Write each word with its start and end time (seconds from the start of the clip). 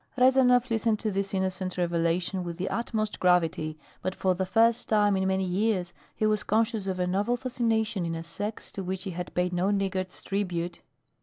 Rezanov 0.17 0.71
listened 0.71 0.97
to 1.01 1.11
this 1.11 1.31
innocent 1.31 1.77
revelation 1.77 2.43
with 2.43 2.57
the 2.57 2.69
utmost 2.69 3.19
gravity, 3.19 3.77
but 4.01 4.15
for 4.15 4.33
the 4.33 4.47
first 4.47 4.89
time 4.89 5.15
in 5.15 5.27
many 5.27 5.43
years 5.45 5.93
he 6.15 6.25
was 6.25 6.41
conscious 6.43 6.87
of 6.87 6.99
a 6.99 7.05
novel 7.05 7.37
fascination 7.37 8.03
in 8.03 8.15
a 8.15 8.23
sex 8.23 8.71
to 8.71 8.81
which 8.83 9.03
he 9.03 9.11
had 9.11 9.31
paid 9.35 9.53
no 9.53 9.69
niggard's 9.69 10.23
tribute. 10.23 10.79